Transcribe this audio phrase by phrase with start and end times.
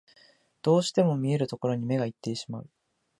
[0.63, 2.69] どうしても見えるところに目がいってしまう